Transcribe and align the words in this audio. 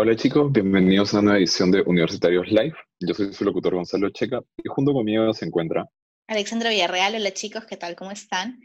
Hola 0.00 0.14
chicos, 0.14 0.52
bienvenidos 0.52 1.12
a 1.12 1.16
una 1.16 1.24
nueva 1.24 1.38
edición 1.38 1.72
de 1.72 1.82
Universitarios 1.82 2.46
Live. 2.46 2.76
Yo 3.00 3.14
soy 3.14 3.32
su 3.32 3.44
locutor 3.44 3.74
Gonzalo 3.74 4.08
Checa 4.10 4.40
y 4.62 4.68
junto 4.68 4.92
conmigo 4.92 5.34
se 5.34 5.44
encuentra 5.44 5.88
Alexandra 6.28 6.70
Villarreal. 6.70 7.16
Hola 7.16 7.34
chicos, 7.34 7.64
¿qué 7.64 7.76
tal? 7.76 7.96
¿Cómo 7.96 8.12
están? 8.12 8.60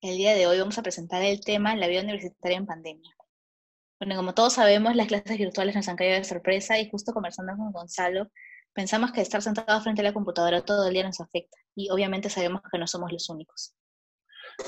El 0.00 0.16
día 0.16 0.34
de 0.34 0.46
hoy 0.46 0.58
vamos 0.58 0.78
a 0.78 0.82
presentar 0.82 1.22
el 1.22 1.40
tema 1.40 1.76
La 1.76 1.88
vida 1.88 2.00
universitaria 2.00 2.56
en 2.56 2.64
pandemia. 2.64 3.14
Bueno, 4.00 4.16
como 4.16 4.32
todos 4.32 4.54
sabemos, 4.54 4.96
las 4.96 5.08
clases 5.08 5.36
virtuales 5.36 5.76
nos 5.76 5.86
han 5.88 5.96
caído 5.96 6.14
de 6.14 6.24
sorpresa 6.24 6.78
y 6.80 6.88
justo 6.88 7.12
conversando 7.12 7.52
con 7.54 7.70
Gonzalo, 7.70 8.28
pensamos 8.72 9.12
que 9.12 9.20
estar 9.20 9.42
sentados 9.42 9.82
frente 9.82 10.00
a 10.00 10.04
la 10.04 10.14
computadora 10.14 10.64
todo 10.64 10.88
el 10.88 10.94
día 10.94 11.04
nos 11.04 11.20
afecta 11.20 11.58
y 11.76 11.90
obviamente 11.90 12.30
sabemos 12.30 12.62
que 12.72 12.78
no 12.78 12.86
somos 12.86 13.12
los 13.12 13.28
únicos. 13.28 13.74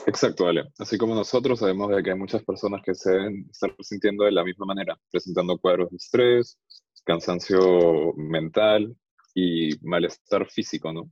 Exacto, 0.07 0.47
Ale. 0.47 0.65
Así 0.79 0.97
como 0.97 1.15
nosotros 1.15 1.59
sabemos 1.59 1.91
de 1.91 2.03
que 2.03 2.11
hay 2.11 2.19
muchas 2.19 2.45
personas 2.45 2.83
que 2.85 2.95
se 2.95 3.11
deben 3.11 3.47
estar 3.51 3.75
sintiendo 3.81 4.25
de 4.25 4.33
la 4.33 4.45
misma 4.45 4.67
manera, 4.67 4.98
presentando 5.11 5.59
cuadros 5.59 5.91
de 5.91 5.97
estrés, 5.97 6.59
cansancio 7.05 8.15
mental 8.17 8.97
y 9.34 9.71
malestar 9.87 10.48
físico, 10.48 10.93
¿no? 10.93 11.11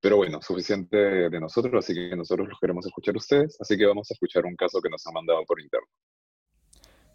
Pero 0.00 0.16
bueno, 0.16 0.40
suficiente 0.40 0.96
de 0.96 1.40
nosotros, 1.40 1.84
así 1.84 1.94
que 1.94 2.16
nosotros 2.16 2.48
los 2.48 2.58
queremos 2.58 2.86
escuchar 2.86 3.14
a 3.14 3.18
ustedes, 3.18 3.56
así 3.60 3.76
que 3.76 3.84
vamos 3.84 4.10
a 4.10 4.14
escuchar 4.14 4.46
un 4.46 4.56
caso 4.56 4.80
que 4.80 4.88
nos 4.88 5.06
han 5.06 5.14
mandado 5.14 5.44
por 5.44 5.60
interno. 5.60 5.86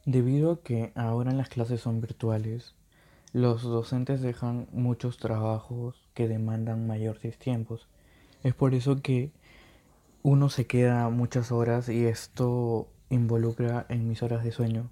Debido 0.05 0.51
a 0.51 0.61
que 0.61 0.91
ahora 0.93 1.31
las 1.31 1.49
clases 1.49 1.81
son 1.81 1.99
virtuales, 1.99 2.75
los 3.33 3.63
docentes 3.63 4.21
dejan 4.21 4.67
muchos 4.71 5.17
trabajos 5.17 6.07
que 6.13 6.27
demandan 6.27 6.85
mayores 6.85 7.39
tiempos. 7.39 7.87
Es 8.43 8.53
por 8.53 8.75
eso 8.75 9.01
que 9.01 9.31
uno 10.25 10.49
se 10.49 10.65
queda 10.65 11.07
muchas 11.09 11.51
horas 11.51 11.87
y 11.87 12.07
esto 12.07 12.87
involucra 13.11 13.85
en 13.89 14.07
mis 14.07 14.23
horas 14.23 14.43
de 14.43 14.51
sueño, 14.51 14.89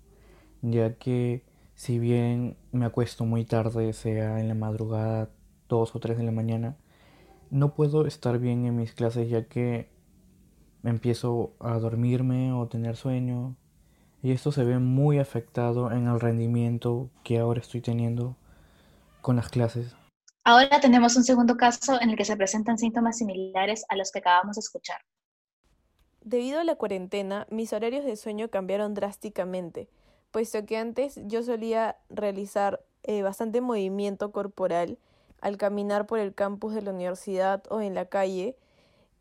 ya 0.62 0.94
que 1.00 1.44
si 1.74 1.98
bien 1.98 2.56
me 2.72 2.86
acuesto 2.86 3.26
muy 3.26 3.44
tarde, 3.44 3.94
sea 3.94 4.40
en 4.40 4.48
la 4.48 4.54
madrugada, 4.54 5.32
dos 5.68 5.96
o 5.96 6.00
tres 6.00 6.20
de 6.20 6.24
la 6.24 6.32
mañana, 6.32 6.78
no 7.50 7.74
puedo 7.74 8.06
estar 8.06 8.38
bien 8.38 8.68
en 8.68 8.76
mis 8.76 8.94
clases 8.94 9.28
ya 9.28 9.48
que 9.48 9.90
empiezo 10.84 11.56
a 11.60 11.80
dormirme 11.80 12.54
o 12.54 12.68
tener 12.68 12.96
sueño 12.96 13.56
y 14.22 14.34
esto 14.34 14.52
se 14.52 14.64
ve 14.64 14.78
muy 14.78 15.18
afectado 15.18 15.92
en 15.92 16.06
el 16.06 16.20
rendimiento 16.20 17.10
que 17.24 17.40
ahora 17.40 17.60
estoy 17.60 17.82
teniendo 17.82 18.38
con 19.22 19.38
las 19.38 19.50
clases. 19.50 19.96
Ahora 20.44 20.80
tenemos 20.80 21.16
un 21.16 21.24
segundo 21.24 21.58
caso 21.58 22.00
en 22.00 22.12
el 22.12 22.18
que 22.18 22.26
se 22.26 22.38
presentan 22.38 22.78
síntomas 22.78 23.18
similares 23.18 23.84
a 23.90 23.96
los 23.96 24.12
que 24.12 24.20
acabamos 24.20 24.58
de 24.58 24.60
escuchar. 24.60 25.02
Debido 26.24 26.62
a 26.62 26.64
la 26.64 26.76
cuarentena, 26.76 27.48
mis 27.50 27.74
horarios 27.74 28.06
de 28.06 28.16
sueño 28.16 28.50
cambiaron 28.50 28.94
drásticamente, 28.94 29.90
puesto 30.32 30.66
que 30.66 30.78
antes 30.78 31.20
yo 31.26 31.44
solía 31.44 31.98
realizar 32.10 32.82
eh, 33.04 33.22
bastante 33.24 33.60
movimiento 33.60 34.32
corporal 34.32 34.98
al 35.42 35.58
caminar 35.58 36.08
por 36.08 36.20
el 36.20 36.34
campus 36.34 36.74
de 36.74 36.82
la 36.82 36.92
universidad 36.92 37.64
o 37.70 37.82
en 37.82 37.94
la 37.94 38.06
calle, 38.06 38.56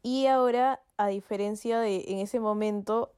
y 0.05 0.27
ahora, 0.27 0.81
a 0.97 1.09
diferencia 1.09 1.81
de 1.81 2.05
en 2.07 2.19
ese 2.19 2.39
momento, 2.39 3.11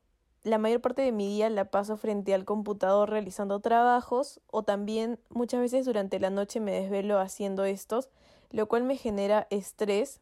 la 0.44 0.56
mayor 0.56 0.80
parte 0.80 1.02
de 1.02 1.12
mi 1.12 1.28
día 1.28 1.50
la 1.50 1.66
paso 1.66 1.98
frente 1.98 2.32
al 2.32 2.46
computador 2.46 3.10
realizando 3.10 3.60
trabajos 3.60 4.40
o 4.50 4.62
también 4.62 5.18
muchas 5.28 5.60
veces 5.60 5.84
durante 5.84 6.18
la 6.20 6.30
noche 6.30 6.60
me 6.60 6.72
desvelo 6.72 7.18
haciendo 7.18 7.64
estos, 7.64 8.08
lo 8.50 8.66
cual 8.66 8.84
me 8.84 8.96
genera 8.96 9.46
estrés 9.50 10.20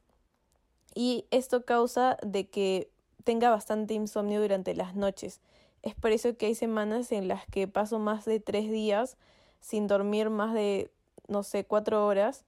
y 0.94 1.26
esto 1.30 1.64
causa 1.64 2.16
de 2.22 2.48
que 2.48 2.90
tenga 3.22 3.50
bastante 3.50 3.94
insomnio 3.94 4.40
durante 4.40 4.74
las 4.74 4.94
noches. 4.94 5.40
Es 5.82 5.94
por 5.94 6.12
eso 6.12 6.36
que 6.36 6.46
hay 6.46 6.54
semanas 6.54 7.12
en 7.12 7.28
las 7.28 7.46
que 7.46 7.66
paso 7.68 7.98
más 7.98 8.24
de 8.24 8.40
tres 8.40 8.70
días 8.70 9.16
sin 9.60 9.86
dormir 9.86 10.30
más 10.30 10.54
de, 10.54 10.90
no 11.28 11.42
sé, 11.42 11.64
cuatro 11.64 12.06
horas. 12.06 12.44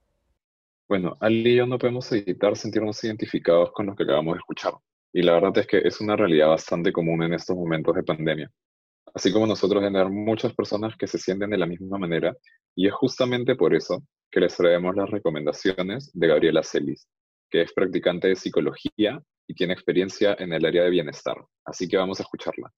Bueno, 0.87 1.17
Ali 1.19 1.53
y 1.53 1.55
yo 1.55 1.65
no 1.65 1.79
podemos 1.79 2.11
evitar 2.11 2.55
sentirnos 2.55 3.03
identificados 3.03 3.71
con 3.71 3.87
lo 3.87 3.95
que 3.95 4.03
acabamos 4.03 4.35
de 4.35 4.39
escuchar. 4.39 4.73
Y 5.11 5.21
la 5.23 5.33
verdad 5.33 5.57
es 5.57 5.67
que 5.67 5.79
es 5.79 5.99
una 6.01 6.15
realidad 6.15 6.49
bastante 6.49 6.91
común 6.91 7.23
en 7.23 7.33
estos 7.33 7.55
momentos 7.55 7.95
de 7.95 8.03
pandemia. 8.03 8.51
Así 9.13 9.31
como 9.31 9.47
nosotros 9.47 9.81
tener 9.81 10.09
muchas 10.09 10.53
personas 10.53 10.95
que 10.97 11.07
se 11.07 11.17
sienten 11.17 11.49
de 11.49 11.57
la 11.57 11.65
misma 11.65 11.97
manera, 11.97 12.35
y 12.75 12.87
es 12.87 12.93
justamente 12.93 13.55
por 13.55 13.73
eso 13.73 14.03
que 14.29 14.41
les 14.41 14.55
traemos 14.55 14.95
las 14.95 15.09
recomendaciones 15.09 16.11
de 16.13 16.27
Gabriela 16.27 16.63
Celis, 16.63 17.07
que 17.49 17.61
es 17.61 17.73
practicante 17.73 18.27
de 18.27 18.35
psicología 18.35 19.21
y 19.47 19.53
tiene 19.53 19.73
experiencia 19.73 20.35
en 20.39 20.53
el 20.53 20.65
área 20.65 20.83
de 20.83 20.89
bienestar. 20.89 21.37
Así 21.63 21.87
que 21.87 21.97
vamos 21.97 22.19
a 22.19 22.23
escucharla. 22.23 22.71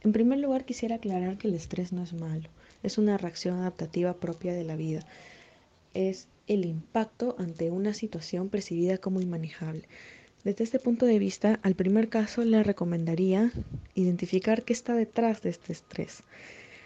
En 0.00 0.12
primer 0.12 0.38
lugar, 0.38 0.64
quisiera 0.64 0.96
aclarar 0.96 1.38
que 1.38 1.48
el 1.48 1.54
estrés 1.54 1.92
no 1.92 2.02
es 2.02 2.12
malo, 2.12 2.48
es 2.82 2.98
una 2.98 3.16
reacción 3.16 3.58
adaptativa 3.58 4.14
propia 4.14 4.52
de 4.52 4.64
la 4.64 4.76
vida. 4.76 5.00
Es 5.94 6.28
el 6.46 6.66
impacto 6.66 7.36
ante 7.38 7.70
una 7.70 7.94
situación 7.94 8.50
percibida 8.50 8.98
como 8.98 9.20
inmanejable. 9.20 9.88
Desde 10.44 10.64
este 10.64 10.78
punto 10.78 11.06
de 11.06 11.18
vista, 11.18 11.58
al 11.62 11.74
primer 11.74 12.10
caso 12.10 12.44
le 12.44 12.62
recomendaría 12.62 13.50
identificar 13.94 14.62
qué 14.62 14.74
está 14.74 14.94
detrás 14.94 15.40
de 15.40 15.48
este 15.48 15.72
estrés. 15.72 16.22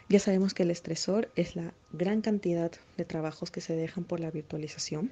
Ya 0.09 0.21
sabemos 0.21 0.55
que 0.55 0.63
el 0.63 0.71
estresor 0.71 1.31
es 1.35 1.57
la 1.57 1.75
gran 1.93 2.21
cantidad 2.23 2.71
de 2.97 3.05
trabajos 3.05 3.51
que 3.51 3.61
se 3.61 3.75
dejan 3.75 4.05
por 4.05 4.21
la 4.21 4.31
virtualización, 4.31 5.11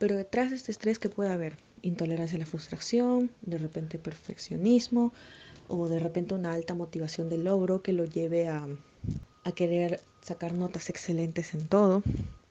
pero 0.00 0.16
detrás 0.16 0.50
de 0.50 0.56
este 0.56 0.72
estrés, 0.72 0.98
¿qué 0.98 1.08
puede 1.08 1.30
haber? 1.30 1.58
Intolerancia 1.82 2.36
a 2.36 2.40
la 2.40 2.46
frustración, 2.46 3.30
de 3.42 3.58
repente 3.58 3.98
perfeccionismo 3.98 5.12
o 5.68 5.88
de 5.88 5.98
repente 5.98 6.34
una 6.34 6.52
alta 6.52 6.74
motivación 6.74 7.28
de 7.28 7.38
logro 7.38 7.82
que 7.82 7.92
lo 7.92 8.04
lleve 8.04 8.48
a, 8.48 8.66
querer 9.54 10.00
sacar 10.22 10.52
notas 10.52 10.90
excelentes 10.90 11.54
en 11.54 11.66
todo. 11.66 12.02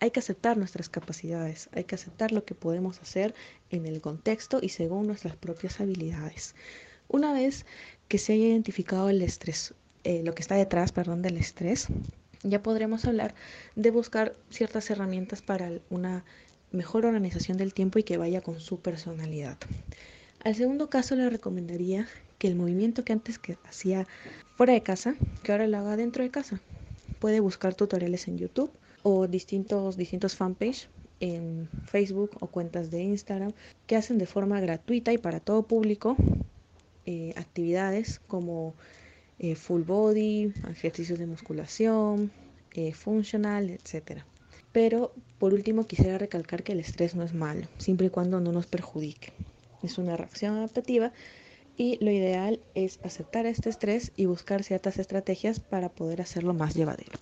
Hay 0.01 0.11
que 0.11 0.19
aceptar 0.19 0.57
nuestras 0.57 0.89
capacidades, 0.89 1.69
hay 1.71 1.85
que 1.85 1.95
aceptar 1.95 2.31
lo 2.31 2.43
que 2.43 2.55
podemos 2.55 2.99
hacer 2.99 3.33
en 3.69 3.85
el 3.85 4.01
contexto 4.01 4.59
y 4.61 4.69
según 4.69 5.07
nuestras 5.07 5.35
propias 5.37 5.79
habilidades. 5.79 6.55
Una 7.07 7.31
vez 7.31 7.65
que 8.09 8.17
se 8.17 8.33
haya 8.33 8.47
identificado 8.47 9.09
el 9.09 9.21
estrés, 9.21 9.73
eh, 10.03 10.23
lo 10.23 10.33
que 10.33 10.41
está 10.41 10.55
detrás, 10.55 10.91
perdón, 10.91 11.21
del 11.21 11.37
estrés, 11.37 11.87
ya 12.43 12.63
podremos 12.63 13.05
hablar 13.05 13.33
de 13.75 13.91
buscar 13.91 14.35
ciertas 14.49 14.89
herramientas 14.89 15.41
para 15.41 15.71
una 15.89 16.23
mejor 16.71 17.05
organización 17.05 17.57
del 17.57 17.73
tiempo 17.73 17.99
y 17.99 18.03
que 18.03 18.17
vaya 18.17 18.41
con 18.41 18.59
su 18.59 18.79
personalidad. 18.79 19.57
Al 20.43 20.55
segundo 20.55 20.89
caso 20.89 21.15
le 21.15 21.29
recomendaría 21.29 22.07
que 22.37 22.47
el 22.47 22.55
movimiento 22.55 23.03
que 23.03 23.13
antes 23.13 23.37
que 23.37 23.57
hacía 23.67 24.07
fuera 24.55 24.73
de 24.73 24.81
casa, 24.81 25.15
que 25.43 25.51
ahora 25.51 25.67
lo 25.67 25.77
haga 25.77 25.97
dentro 25.97 26.23
de 26.23 26.31
casa. 26.31 26.61
Puede 27.19 27.39
buscar 27.39 27.75
tutoriales 27.75 28.27
en 28.27 28.37
YouTube 28.37 28.71
o 29.03 29.27
distintos, 29.27 29.97
distintos 29.97 30.35
fanpage 30.35 30.87
en 31.19 31.69
Facebook 31.85 32.31
o 32.39 32.47
cuentas 32.47 32.91
de 32.91 33.01
Instagram 33.01 33.51
que 33.87 33.97
hacen 33.97 34.17
de 34.17 34.25
forma 34.25 34.61
gratuita 34.61 35.11
y 35.11 35.17
para 35.17 35.39
todo 35.39 35.63
público 35.63 36.15
eh, 37.05 37.33
actividades 37.35 38.19
como 38.27 38.75
eh, 39.39 39.55
full 39.55 39.81
body, 39.81 40.53
ejercicios 40.69 41.19
de 41.19 41.25
musculación, 41.25 42.31
eh, 42.73 42.93
funcional, 42.93 43.69
etcétera. 43.69 44.25
Pero 44.71 45.13
por 45.39 45.53
último 45.53 45.87
quisiera 45.87 46.17
recalcar 46.17 46.63
que 46.63 46.73
el 46.73 46.79
estrés 46.79 47.15
no 47.15 47.23
es 47.23 47.33
malo, 47.33 47.67
siempre 47.77 48.07
y 48.07 48.09
cuando 48.09 48.39
no 48.39 48.51
nos 48.51 48.67
perjudique. 48.67 49.33
Es 49.81 49.97
una 49.97 50.17
reacción 50.17 50.57
adaptativa 50.57 51.11
y 51.77 51.97
lo 52.03 52.11
ideal 52.11 52.59
es 52.75 52.99
aceptar 53.03 53.45
este 53.45 53.69
estrés 53.69 54.11
y 54.17 54.25
buscar 54.25 54.63
ciertas 54.63 54.99
estrategias 54.99 55.59
para 55.59 55.89
poder 55.89 56.21
hacerlo 56.21 56.53
más 56.53 56.75
llevadero. 56.75 57.17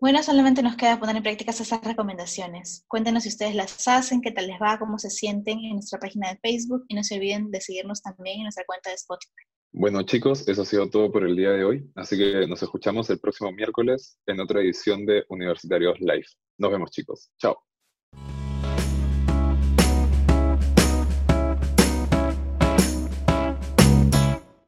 Bueno, 0.00 0.22
solamente 0.22 0.62
nos 0.62 0.76
queda 0.76 1.00
poner 1.00 1.16
en 1.16 1.22
práctica 1.22 1.50
esas 1.50 1.82
recomendaciones. 1.82 2.84
Cuéntenos 2.88 3.22
si 3.22 3.30
ustedes 3.30 3.54
las 3.54 3.88
hacen, 3.88 4.20
qué 4.20 4.32
tal 4.32 4.46
les 4.46 4.60
va, 4.60 4.78
cómo 4.78 4.98
se 4.98 5.10
sienten 5.10 5.58
en 5.60 5.72
nuestra 5.72 5.98
página 5.98 6.30
de 6.30 6.38
Facebook 6.38 6.84
y 6.88 6.94
no 6.94 7.02
se 7.02 7.16
olviden 7.16 7.50
de 7.50 7.60
seguirnos 7.60 8.02
también 8.02 8.36
en 8.36 8.42
nuestra 8.44 8.64
cuenta 8.64 8.90
de 8.90 8.96
Spotify. 8.96 9.32
Bueno 9.72 10.02
chicos, 10.02 10.46
eso 10.46 10.62
ha 10.62 10.66
sido 10.66 10.88
todo 10.88 11.10
por 11.10 11.24
el 11.24 11.34
día 11.34 11.50
de 11.50 11.64
hoy, 11.64 11.90
así 11.96 12.16
que 12.16 12.46
nos 12.46 12.62
escuchamos 12.62 13.10
el 13.10 13.18
próximo 13.18 13.50
miércoles 13.50 14.18
en 14.26 14.38
otra 14.38 14.60
edición 14.60 15.04
de 15.04 15.24
Universitarios 15.30 15.98
Live. 16.00 16.26
Nos 16.58 16.70
vemos 16.70 16.90
chicos, 16.90 17.30
chao. 17.38 17.56